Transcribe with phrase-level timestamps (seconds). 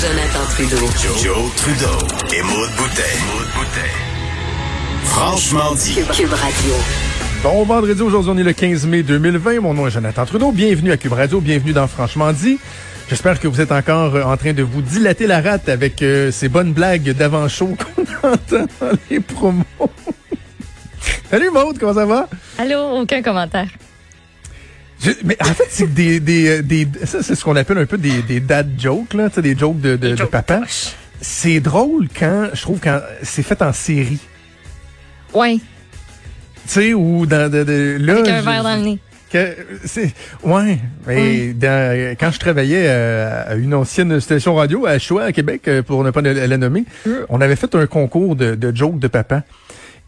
[0.00, 0.86] Jonathan Trudeau.
[1.20, 1.98] Joe, Trudeau
[2.32, 3.18] et Maude Boutet.
[5.02, 5.94] Franchement dit.
[5.96, 6.74] Cube, Cube Radio.
[7.42, 9.58] Bon vendredi, aujourd'hui on est le 15 mai 2020.
[9.60, 10.52] Mon nom est Jonathan Trudeau.
[10.52, 12.60] Bienvenue à Cube Radio, bienvenue dans Franchement dit.
[13.08, 16.30] J'espère que vous êtes encore euh, en train de vous dilater la rate avec euh,
[16.30, 19.64] ces bonnes blagues d'avant-show qu'on entend dans les promos.
[21.28, 22.28] Salut Maude, comment ça va?
[22.56, 23.66] Allô, aucun commentaire.
[25.00, 27.98] Je- mais en fait, c'est des, des, des, ça, c'est ce qu'on appelle un peu
[27.98, 30.62] des, des dad jokes, là, tu sais, des jokes de, de, de papa.
[31.20, 34.18] C'est drôle quand, je trouve, quand c'est fait en série.
[35.34, 35.60] Ouais, Tu
[36.66, 38.14] sais, ou dans, de, de, là.
[38.14, 38.98] avec un verre dans le nez.
[39.30, 39.54] Que,
[39.84, 40.10] c'est,
[40.42, 45.32] ouais, mais dans- quand je travaillais euh, à une ancienne station radio à Choix, à
[45.32, 46.84] Québec, euh, pour ne pas la, la nommer,
[47.28, 49.42] on avait fait un concours de, de jokes de papa.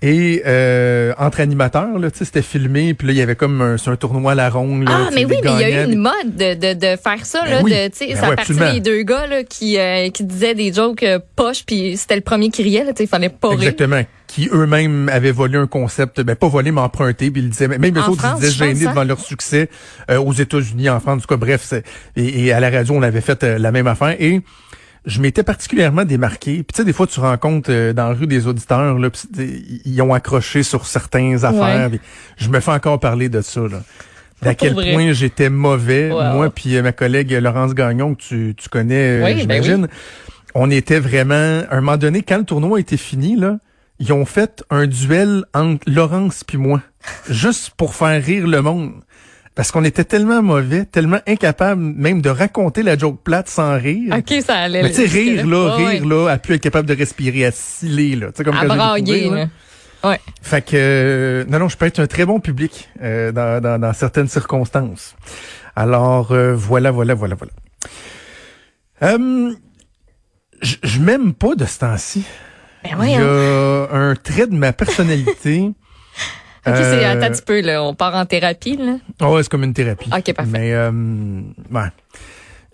[0.02, 3.96] Et euh, entre animateurs, là, c'était filmé, puis là, il y avait comme un, un
[3.96, 4.84] tournoi à la ronde.
[4.88, 7.24] là, Ah, mais oui, mais il y a eu une mode de, de, de faire
[7.26, 7.70] ça, Ben là, oui.
[7.72, 8.72] de, Ben ça absolument.
[8.72, 12.22] des deux gars, là, qui, euh, qui disaient des jokes euh, poches, puis c'était le
[12.22, 13.58] premier qui riait, là, tu sais, il fallait pas rire.
[13.58, 14.02] Exactement.
[14.26, 17.84] Qui eux-mêmes avaient volé un concept, ben pas volé, mais emprunté, puis ils disaient, même
[17.94, 18.90] eux En autres, France, ils disaient gênés hein?
[18.90, 19.68] devant leur succès
[20.10, 21.74] euh, aux États-Unis, en France, en tout cas, bref,
[22.16, 24.16] et, et à la radio, on avait fait euh, la même affaire.
[24.18, 24.40] Et
[25.06, 26.56] je m'étais particulièrement démarqué.
[26.56, 29.08] Puis tu sais, des fois, tu rencontres euh, dans la rue des auditeurs, là,
[29.84, 31.90] ils ont accroché sur certaines affaires.
[31.90, 32.00] Ouais.
[32.36, 33.82] je me fais encore parler de ça, là.
[34.42, 34.92] D'à quel vrai.
[34.94, 36.32] point j'étais mauvais, Wow.
[36.32, 39.88] moi puis euh, ma collègue Laurence Gagnon, que tu, tu connais, euh, Oui, ben j'imagine.
[40.54, 41.34] On était vraiment,
[41.70, 43.58] à un moment donné, quand le tournoi était fini, là,
[43.98, 46.80] ils ont fait un duel entre Laurence puis moi,
[47.28, 48.92] juste pour faire rire le monde.
[49.60, 54.16] Parce qu'on était tellement mauvais, tellement incapables même de raconter la joke plate sans rire.
[54.16, 54.82] OK, ça allait.
[54.82, 57.50] Mais tu sais, rire là, Ouais, rire là, à plus être capable de respirer, à
[57.50, 58.28] sciller là.
[58.28, 59.48] Tu sais, comme À brailler, là.
[60.02, 60.18] Ouais.
[60.40, 63.78] Fait que euh, non non, je peux être un très bon public euh, dans, dans,
[63.78, 65.14] dans certaines circonstances.
[65.76, 67.52] Alors euh, voilà voilà voilà voilà.
[69.02, 69.52] Euh,
[70.62, 72.24] je m'aime pas de ce temps-ci.
[72.82, 75.70] Ben Il y a un trait de ma personnalité.
[76.66, 78.96] OK, c'est, euh, un petit peu, là, on part en thérapie, là.
[79.22, 80.10] Oh, ouais, c'est comme une thérapie.
[80.14, 80.50] Ok, parfait.
[80.50, 80.90] Mais euh,
[81.70, 81.88] ouais.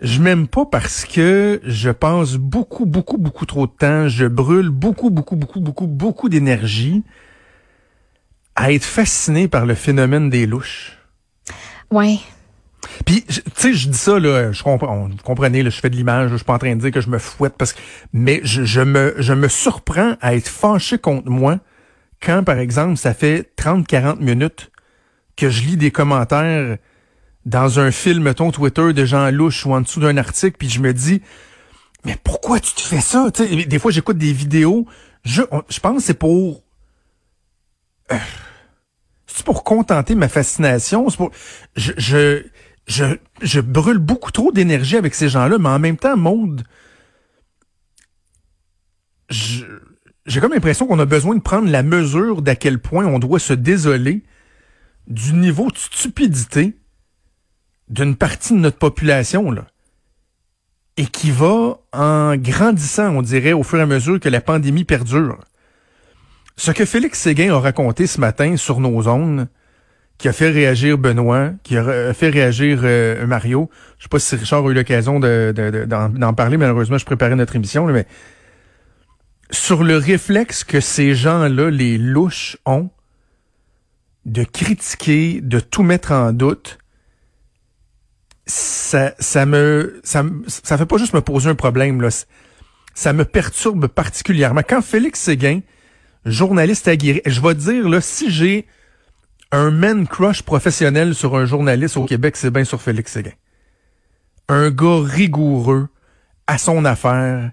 [0.01, 4.07] Je m'aime pas parce que je passe beaucoup, beaucoup, beaucoup trop de temps.
[4.07, 7.03] Je brûle beaucoup, beaucoup, beaucoup, beaucoup, beaucoup d'énergie
[8.55, 10.97] à être fasciné par le phénomène des louches.
[11.89, 12.19] Ouais.
[13.05, 15.95] Puis, tu sais, je dis ça, là, je comprends, vous comprenez, là, je fais de
[15.95, 17.79] l'image, je suis pas en train de dire que je me fouette, parce que,
[18.13, 21.59] mais je, je me, je me surprends à être fâché contre moi
[22.21, 24.71] quand, par exemple, ça fait 30, 40 minutes
[25.35, 26.77] que je lis des commentaires
[27.45, 30.79] dans un fil, mettons, Twitter de gens louches ou en dessous d'un article, puis je
[30.81, 31.21] me dis,
[32.05, 33.29] mais pourquoi tu te fais ça?
[33.33, 34.85] Tu sais, des fois, j'écoute des vidéos,
[35.23, 36.63] je, je pense que c'est pour...
[38.11, 38.17] Euh,
[39.27, 41.09] c'est pour contenter ma fascination.
[41.09, 41.31] C'est pour,
[41.75, 42.43] je, je,
[42.87, 43.05] je,
[43.41, 46.63] je brûle beaucoup trop d'énergie avec ces gens-là, mais en même temps, Maude,
[49.29, 49.65] je-
[50.27, 53.39] j'ai comme l'impression qu'on a besoin de prendre la mesure d'à quel point on doit
[53.39, 54.23] se désoler
[55.07, 56.75] du niveau de stupidité
[57.89, 59.65] d'une partie de notre population, là.
[60.97, 64.83] Et qui va en grandissant, on dirait, au fur et à mesure que la pandémie
[64.83, 65.39] perdure.
[66.57, 69.47] Ce que Félix Séguin a raconté ce matin sur nos ondes,
[70.17, 73.69] qui a fait réagir Benoît, qui a fait réagir euh, Mario.
[73.99, 76.97] Je sais pas si Richard a eu l'occasion de- de- de- d'en d'en parler, malheureusement,
[76.97, 78.07] je préparais notre émission, là, mais
[79.51, 82.89] sur le réflexe que ces gens-là, les louches, ont
[84.25, 86.79] de critiquer, de tout mettre en doute,
[88.45, 92.09] ça, ça me, ça, ça fait pas juste me poser un problème, là.
[92.93, 94.61] Ça me perturbe particulièrement.
[94.67, 95.61] Quand Félix Séguin,
[96.25, 98.67] journaliste aguerri, je vais te dire, là, si j'ai
[99.51, 103.33] un man crush professionnel sur un journaliste au Québec, c'est bien sur Félix Séguin.
[104.49, 105.87] Un gars rigoureux,
[106.47, 107.51] à son affaire,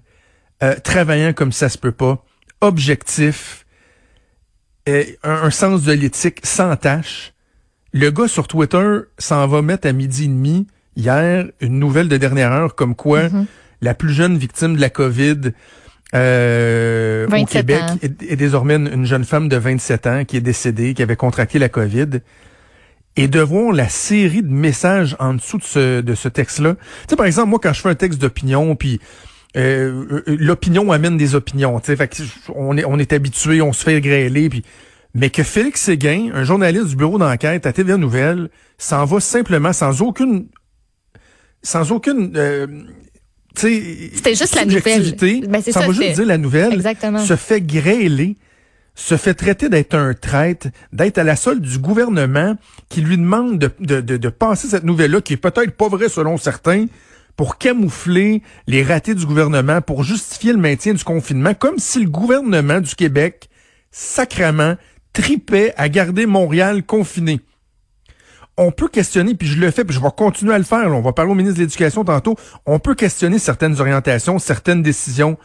[0.63, 2.25] euh, travaillant comme ça se peut pas,
[2.61, 3.67] objectif,
[4.89, 7.33] euh, un, un sens de l'éthique sans tâche.
[7.93, 10.67] Le gars sur Twitter s'en va mettre à midi et demi
[10.97, 13.29] hier une nouvelle de dernière heure comme quoi
[13.81, 15.53] la plus jeune victime de la COVID,
[16.15, 20.37] euh, au 27 Québec est, est désormais une, une jeune femme de 27 ans qui
[20.37, 22.21] est décédée, qui avait contracté la COVID.
[23.17, 26.75] Et de voir la série de messages en dessous de ce, de ce texte-là.
[26.75, 26.81] Tu
[27.11, 29.01] sais, par exemple, moi, quand je fais un texte d'opinion, puis
[29.57, 31.79] euh, euh, l'opinion amène des opinions.
[31.81, 32.23] Fait que
[32.55, 34.65] on est, on est habitué, on se fait grêler, puis
[35.15, 39.73] mais que Félix Séguin, un journaliste du bureau d'enquête à TVA Nouvelle, s'en va simplement
[39.73, 40.49] sans aucune
[41.63, 42.67] sans aucune euh,
[43.57, 45.15] C'était juste la nouvelle.
[45.49, 47.21] Ben, ça va juste dire la nouvelle, Exactement.
[47.21, 48.37] se fait grêler,
[48.97, 52.57] se fait traiter d'être un traître, d'être à la solde du gouvernement
[52.89, 56.09] qui lui demande de, de, de, de passer cette nouvelle-là, qui est peut-être pas vraie
[56.09, 56.87] selon certains,
[57.37, 62.09] pour camoufler les ratés du gouvernement, pour justifier le maintien du confinement, comme si le
[62.09, 63.49] gouvernement du Québec,
[63.91, 64.77] sacrement,
[65.13, 67.41] tripait à garder Montréal confiné.
[68.57, 70.87] On peut questionner, puis je le fais, puis je vais continuer à le faire.
[70.87, 72.37] on va parler au ministre de l'Éducation tantôt.
[72.67, 75.37] On peut questionner certaines orientations, certaines décisions,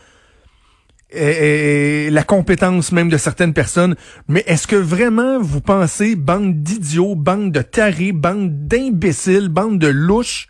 [1.11, 3.95] et la compétence même de certaines personnes.
[4.27, 9.87] Mais est-ce que vraiment vous pensez, bande d'idiots, bande de tarés, bande d'imbéciles, bande de
[9.87, 10.48] louches,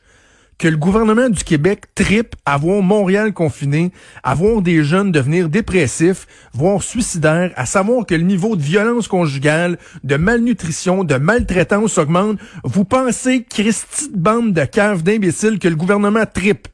[0.59, 3.91] que le gouvernement du Québec tripe à voir Montréal confiné,
[4.23, 9.07] à voir des jeunes devenir dépressifs, voire suicidaires, à savoir que le niveau de violence
[9.07, 12.39] conjugale, de malnutrition, de maltraitance augmente.
[12.65, 16.67] Vous pensez, Christy de bande de caves d'imbéciles, que le gouvernement tripe?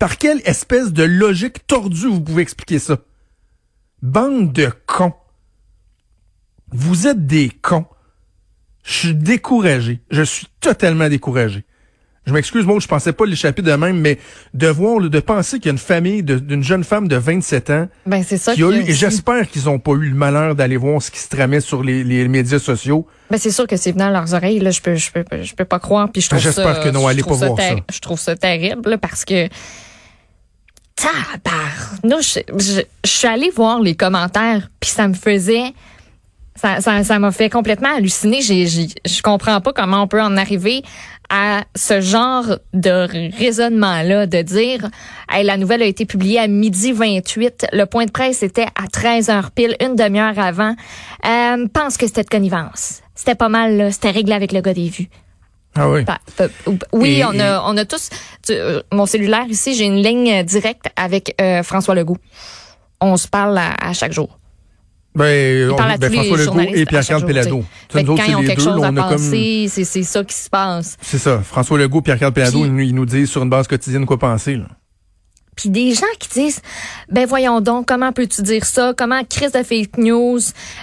[0.00, 2.98] Par quelle espèce de logique tordue vous pouvez expliquer ça?
[4.02, 5.14] Bande de cons.
[6.72, 7.86] Vous êtes des cons.
[8.82, 10.00] Je suis découragé.
[10.10, 11.64] Je suis totalement découragé.
[12.26, 14.18] Je m'excuse, moi, je pensais pas l'échapper de même, mais
[14.52, 17.88] de voir, de penser qu'il y a une famille d'une jeune femme de 27 ans
[18.04, 20.76] Ben, c'est ça qui a eu, et j'espère qu'ils ont pas eu le malheur d'aller
[20.76, 23.06] voir ce qui se tramait sur les, les médias sociaux.
[23.30, 24.70] Ben, c'est sûr que c'est venu à leurs oreilles, là.
[24.70, 26.10] Je peux, je peux, je peux pas croire.
[26.12, 26.82] Puis je trouve J'espère ça.
[26.82, 27.76] que non, allez pas voir ça.
[27.90, 29.48] Je trouve ça terrible, là, parce que.
[30.96, 32.38] Tabarnouche.
[32.58, 35.72] Je, je, je suis allée voir les commentaires, puis ça me faisait.
[36.56, 38.42] Ça, ça, ça m'a fait complètement halluciner.
[38.42, 40.82] J'ai, je comprends pas comment on peut en arriver
[41.30, 43.06] à ce genre de
[43.38, 44.88] raisonnement-là, de dire,
[45.30, 48.88] hey, la nouvelle a été publiée à midi 28, le point de presse était à
[48.92, 50.74] 13 heures pile, une demi-heure avant.
[51.26, 53.00] Euh, pense que c'était de connivence.
[53.14, 53.90] C'était pas mal, là.
[53.92, 55.08] C'était réglé avec le gars des vues.
[55.76, 56.04] Ah oui.
[56.04, 56.48] Pa- pa-
[56.92, 58.10] Oui, Et- on a, on a tous.
[58.44, 62.18] tu- euh, mon cellulaire ici, j'ai une ligne directe avec euh, François Legault.
[63.00, 64.39] On se parle à, à chaque jour.
[65.14, 67.24] Ben, on- parle à ben, tous les François Legault et Pierre-Carl
[68.10, 69.16] autres, quand ils ont quelque deux, chose à on a comme...
[69.16, 70.96] penser, c'est ça qui se passe.
[71.02, 71.40] C'est ça.
[71.42, 74.66] François Legault, Pierre-Carl Pelado, Puis- ils, nous- disent sur une base quotidienne quoi penser, là.
[75.56, 76.62] Puis des gens qui disent,
[77.10, 78.94] ben voyons donc, comment peux-tu dire ça?
[78.96, 80.38] Comment crise de fake news?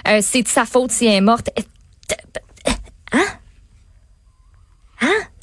[0.06, 1.48] Euh, c'est de sa faute si elle est morte?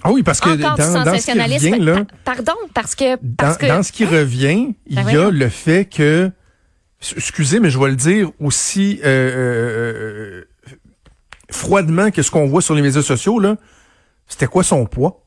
[0.04, 3.16] Ah oui, parce que Encore dans, dans ce qui revient, là, Pa- Pardon, parce que...
[3.16, 5.32] dans, Parce que dans ce qui revient, il Ben y a voyons.
[5.32, 6.30] le fait que,
[7.16, 10.74] excusez, mais je vais le dire aussi euh, euh, euh,
[11.52, 13.58] froidement que ce qu'on voit sur les médias sociaux, là,
[14.28, 15.22] c'était quoi son poids?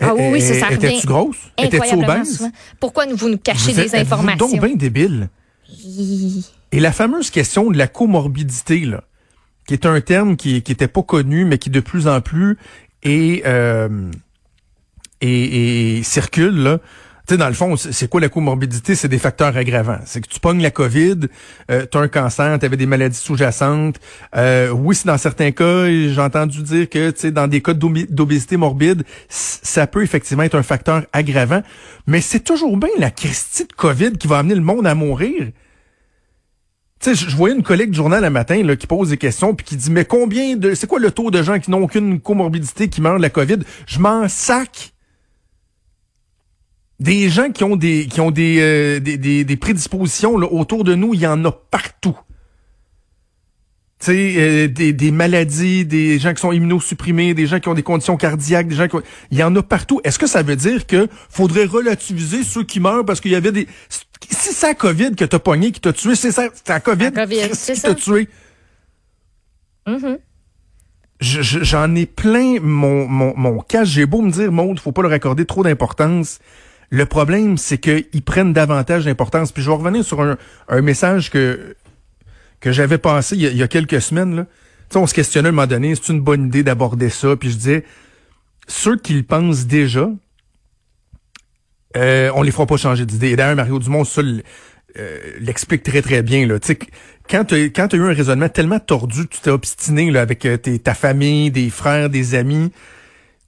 [0.00, 1.36] Ah oui, oui, c'est ça revient Étais-tu grosse?
[1.56, 2.36] Étais-tu incroyablement obèse?
[2.36, 2.52] souvent.
[2.80, 4.48] Pourquoi vous nous cachez Vous êtes- des informations?
[4.48, 5.28] donc bien débile?
[6.72, 9.04] Et la fameuse question de la comorbidité, là,
[9.68, 12.58] qui est un terme qui, qui était pas connu, mais qui de plus en plus
[13.04, 14.10] est, euh,
[16.02, 16.78] circule, là.
[17.26, 18.94] Tu sais, dans le fond, c'est quoi la comorbidité?
[18.94, 19.98] C'est des facteurs aggravants.
[20.04, 21.20] C'est que tu pognes la COVID,
[21.70, 23.98] euh, tu as un cancer, tu avais des maladies sous-jacentes.
[24.36, 28.58] Euh, oui, c'est dans certains cas, j'ai entendu dire que, tu dans des cas d'obésité
[28.58, 31.62] morbide, ça peut effectivement être un facteur aggravant.
[32.06, 35.48] Mais c'est toujours bien la Christie de COVID qui va amener le monde à mourir.
[37.06, 39.76] Je voyais une collègue du journal un matin là, qui pose des questions puis qui
[39.76, 43.00] dit mais combien de c'est quoi le taux de gens qui n'ont aucune comorbidité qui
[43.00, 43.58] meurent de la COVID?
[43.86, 44.93] Je m'en sac.
[47.00, 50.84] Des gens qui ont des qui ont des euh, des, des, des prédispositions là, autour
[50.84, 52.16] de nous, il y en a partout.
[54.00, 57.74] Tu sais, euh, des, des maladies, des gens qui sont immunosupprimés, des gens qui ont
[57.74, 59.02] des conditions cardiaques, des gens qui ont...
[59.30, 60.00] Il y en a partout.
[60.04, 63.52] Est-ce que ça veut dire que faudrait relativiser ceux qui meurent parce qu'il y avait
[63.52, 63.66] des...
[64.30, 67.10] Si c'est la COVID que t'as pogné, qui t'a tué, c'est ça, c'est la COVID,
[67.14, 68.28] La COVID, qui t'a tué?
[71.20, 73.84] Je- je- J'en ai plein mon, mon, mon cas.
[73.84, 76.40] J'ai beau me dire, Maud, faut pas leur accorder trop d'importance.
[76.94, 79.50] Le problème, c'est qu'ils prennent davantage d'importance.
[79.50, 81.74] Puis je vais revenir sur un, message que,
[82.60, 84.36] que j'avais passé il y, a, quelques semaines.
[84.36, 84.44] Là.
[84.44, 84.50] Tu
[84.90, 87.34] sais, on se questionnait à un moment donné, c'est une bonne idée d'aborder ça?
[87.34, 87.84] Puis je disais,
[88.68, 90.08] ceux qui le pensent déjà,
[91.96, 93.30] euh, on les fera pas changer d'idée.
[93.30, 96.46] Et d'ailleurs, Mario Dumont, ça, euh, l'explique très très bien.
[96.46, 96.60] Là.
[96.60, 96.78] Tu sais,
[97.28, 101.50] quand tu as eu un raisonnement tellement tordu, tu t'es obstiné avec euh, ta famille,
[101.50, 102.70] des frères, des amis,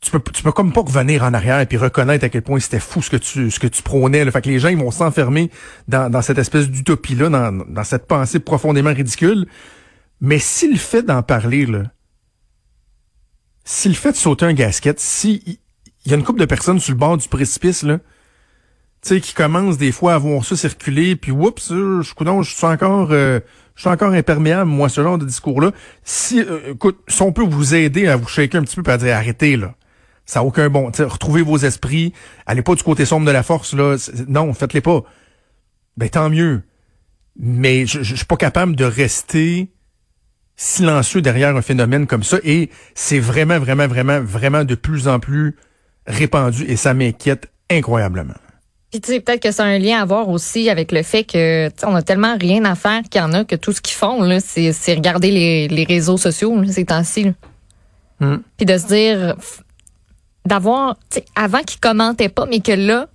[0.00, 2.61] tu peux, tu peux comme pas revenir en arrière et puis reconnaître à quel point
[2.61, 4.25] c'était fou ce que tu, ce que tu prônais.
[4.25, 4.31] Là.
[4.31, 5.50] Fait que les gens, ils vont s'enfermer
[5.88, 9.47] dans, dans cette espèce d'utopie-là, dans, dans cette pensée profondément ridicule.
[10.21, 11.85] Mais s'il le fait d'en parler, là,
[13.65, 15.43] s'il le fait de sauter un gasket, si
[16.05, 17.99] il y a une couple de personnes sur le bord du précipice, là,
[19.03, 22.55] tu sais, qui commencent des fois à voir ça circuler, puis oups, je, je, je
[22.55, 23.41] suis encore, euh,
[23.75, 25.73] je suis encore imperméable, moi, ce genre de discours-là.
[26.05, 28.93] Si, euh, écoute, si on peut vous aider à vous shaker un petit peu, puis
[28.93, 29.75] à dire arrêtez, là.
[30.26, 30.87] Ça n'a aucun bon.
[30.87, 32.12] retrouvez vos esprits.
[32.47, 33.97] Allez pas du côté sombre de la force, là.
[34.28, 35.02] Non, faites-les pas.
[35.97, 36.62] Ben, tant mieux.
[37.38, 39.71] Mais je, je suis pas capable de rester
[40.56, 42.38] silencieux derrière un phénomène comme ça.
[42.42, 45.54] Et c'est vraiment, vraiment, vraiment, vraiment de plus en plus
[46.06, 46.64] répandu.
[46.64, 48.35] Et ça m'inquiète incroyablement.
[48.90, 51.68] Puis tu sais, peut-être que c'est un lien à voir aussi avec le fait que
[51.85, 54.23] on a tellement rien à faire qu'il y en a que tout ce qu'ils font,
[54.23, 57.33] là, c'est, regarder les, les réseaux sociaux là, ces temps-ci.
[58.21, 58.37] Hmm.
[58.56, 59.37] Puis de se dire
[60.47, 60.97] d'avoir,
[61.35, 63.09] avant qu'ils commentaient pas, mais que là,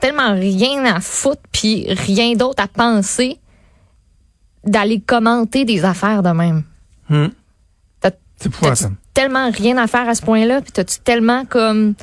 [0.00, 3.38] tellement rien à foutre, puis rien d'autre à penser,
[4.64, 6.64] d'aller commenter des affaires de même.
[7.08, 7.28] Hmm.
[8.36, 8.50] C'est
[9.14, 11.94] tellement rien à faire à ce point-là, puis t'as-tu tellement comme...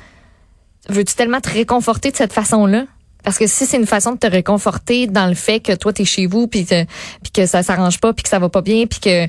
[0.89, 2.86] Veux-tu tellement te réconforter de cette façon-là?
[3.24, 6.06] Parce que si c'est une façon de te réconforter dans le fait que toi, t'es
[6.06, 9.00] chez vous, puis, puis que ça s'arrange pas, puis que ça va pas bien, puis
[9.00, 9.27] que...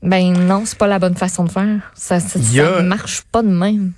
[0.00, 1.92] Ben non, c'est pas la bonne façon de faire.
[1.94, 3.92] Ça, ça, ça marche pas de même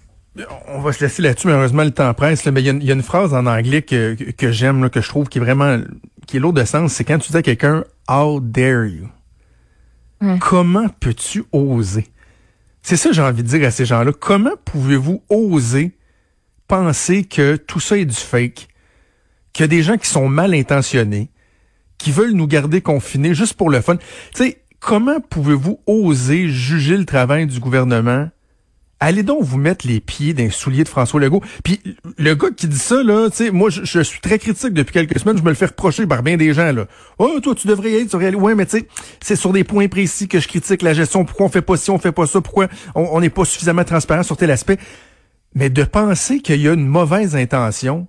[0.69, 2.47] on va se laisser là-dessus, malheureusement, le temps presse.
[2.47, 5.39] mais il y, a une phrase en anglais que, que j'aime, que je trouve qui
[5.39, 5.81] est vraiment
[6.27, 6.93] qui est lourde de sens.
[6.93, 9.09] C'est quand tu dis à quelqu'un How dare you?
[10.39, 12.07] Comment peux-tu oser?
[12.83, 14.13] C'est ça que j'ai envie de dire à ces gens-là.
[14.13, 15.97] Comment pouvez-vous oser
[16.69, 18.69] penser que tout ça est du fake?
[19.53, 21.31] Qu'il y a des gens qui sont mal intentionnés,
[21.99, 23.97] qui veulent nous garder confinés juste pour le fun?
[23.97, 28.29] Tu sais, comment pouvez-vous oser juger le travail du gouvernement
[29.01, 31.43] allez donc vous mettre les pieds d'un soulier de François Legault.
[31.65, 31.81] Puis
[32.19, 35.19] le gars qui dit ça, là, tu sais, moi, je, suis très critique depuis quelques
[35.19, 35.39] semaines.
[35.39, 36.87] Je me le fais reprocher par bien des gens, là.
[37.19, 38.89] Oh, toi, tu devrais y être, tu devrais Ouais, mais tu sais,
[39.21, 41.25] c'est sur des points précis que je critique la gestion.
[41.25, 42.41] Pourquoi on fait pas ci, on fait pas ça?
[42.41, 44.79] Pourquoi on n'est pas suffisamment transparent sur tel aspect?
[45.55, 48.07] Mais de penser qu'il y a une mauvaise intention,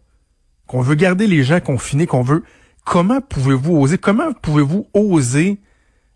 [0.67, 2.43] qu'on veut garder les gens confinés, qu'on veut...
[2.83, 3.97] Comment pouvez-vous oser?
[3.99, 5.59] Comment pouvez-vous oser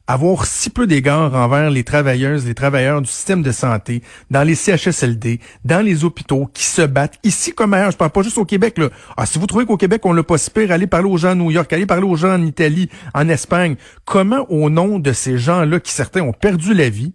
[0.08, 4.56] avoir si peu d'égard envers les travailleuses, les travailleurs du système de santé, dans les
[4.56, 7.92] CHSLD, dans les hôpitaux, qui se battent ici comme ailleurs.
[7.92, 8.78] Je parle pas juste au Québec.
[8.78, 8.90] Là.
[9.18, 11.32] Ah, si vous trouvez qu'au Québec, on l'a pas si pire, allez parler aux gens
[11.32, 13.76] à New York, allez parler aux gens en Italie, en Espagne.
[14.06, 17.14] Comment, au nom de ces gens-là, qui certains ont perdu la vie,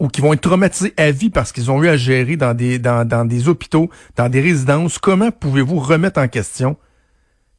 [0.00, 2.78] ou qui vont être traumatisés à vie parce qu'ils ont eu à gérer dans des,
[2.78, 6.76] dans, dans des hôpitaux, dans des résidences, comment pouvez-vous remettre en question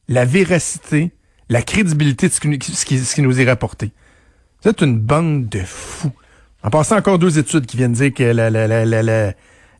[0.08, 1.12] la véracité,
[1.48, 3.92] la crédibilité de ce qui, ce qui, ce qui nous est rapporté?
[4.64, 6.12] Êtes une bande de fous.
[6.62, 8.22] En passant encore deux études qui viennent dire que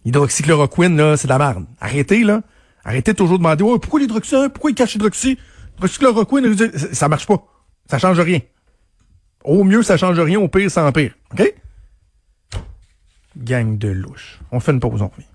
[0.04, 1.66] l'hydroxychloroquine, là, c'est de la merde.
[1.80, 2.40] Arrêtez, là.
[2.84, 5.38] Arrêtez toujours de demander, oh, pourquoi l'hydroxy, pourquoi il cache l'hydroxy?
[5.74, 6.56] L'hydroxychloroquine,
[6.94, 7.44] ça marche pas.
[7.90, 8.40] Ça change rien.
[9.44, 10.40] Au mieux, ça change rien.
[10.40, 11.14] Au pire, ça empire.
[11.32, 11.54] OK?
[13.36, 14.40] Gang de louche.
[14.50, 15.26] On fait une pause, on revient.